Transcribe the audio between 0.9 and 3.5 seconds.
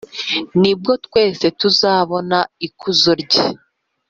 twese tuzabon’ ikuzo rye